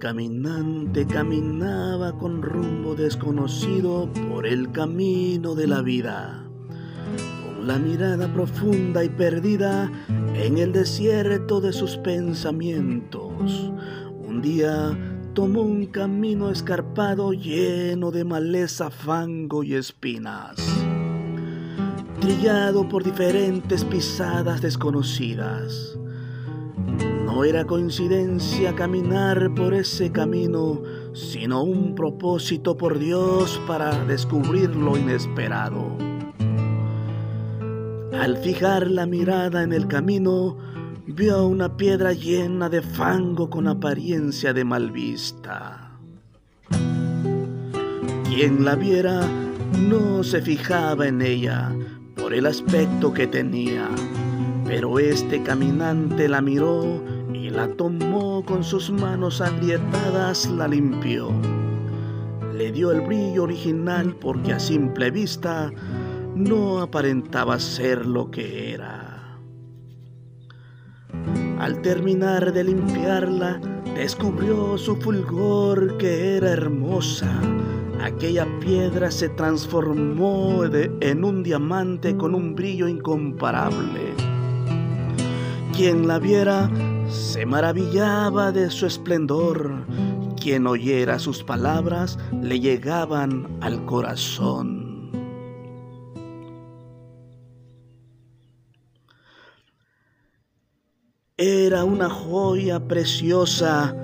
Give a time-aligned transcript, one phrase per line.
[0.00, 6.42] caminante caminaba con rumbo desconocido por el camino de la vida,
[7.44, 9.90] con la mirada profunda y perdida
[10.34, 13.70] en el desierto de sus pensamientos.
[14.26, 14.98] Un día
[15.34, 20.56] tomó un camino escarpado lleno de maleza, fango y espinas,
[22.20, 25.98] trillado por diferentes pisadas desconocidas.
[27.40, 30.82] No era coincidencia caminar por ese camino,
[31.14, 35.96] sino un propósito por Dios para descubrir lo inesperado.
[38.12, 40.58] Al fijar la mirada en el camino,
[41.06, 45.92] vio una piedra llena de fango con apariencia de mal vista.
[48.28, 49.26] Quien la viera
[49.88, 51.74] no se fijaba en ella
[52.16, 53.88] por el aspecto que tenía,
[54.66, 57.02] pero este caminante la miró
[57.42, 61.30] y la tomó con sus manos agrietadas, la limpió.
[62.54, 65.72] Le dio el brillo original porque a simple vista
[66.34, 69.38] no aparentaba ser lo que era.
[71.58, 73.58] Al terminar de limpiarla,
[73.94, 77.40] descubrió su fulgor que era hermosa.
[78.02, 84.14] Aquella piedra se transformó en un diamante con un brillo incomparable.
[85.74, 86.70] Quien la viera
[87.10, 89.84] se maravillaba de su esplendor.
[90.40, 95.10] Quien oyera sus palabras le llegaban al corazón.
[101.36, 103.94] Era una joya preciosa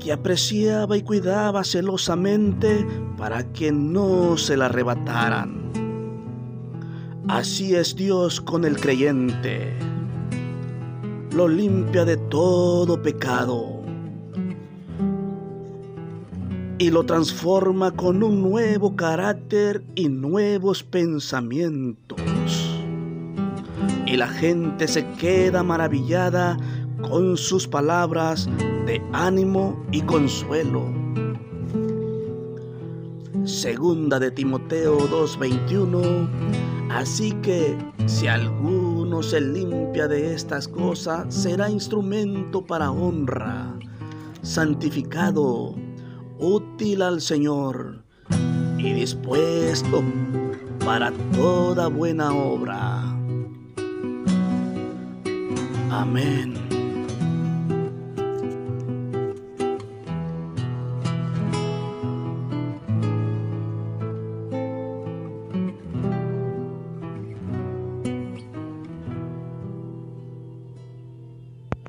[0.00, 5.72] que apreciaba y cuidaba celosamente para que no se la arrebataran.
[7.28, 9.95] Así es Dios con el creyente.
[11.36, 13.82] Lo limpia de todo pecado
[16.78, 22.18] y lo transforma con un nuevo carácter y nuevos pensamientos
[24.06, 26.56] y la gente se queda maravillada
[27.06, 28.48] con sus palabras
[28.86, 30.86] de ánimo y consuelo.
[33.44, 36.75] Segunda de Timoteo 2:21.
[36.90, 37.76] Así que
[38.06, 43.74] si alguno se limpia de estas cosas, será instrumento para honra,
[44.42, 45.74] santificado,
[46.38, 48.04] útil al Señor
[48.78, 50.02] y dispuesto
[50.84, 53.02] para toda buena obra.
[55.90, 56.65] Amén.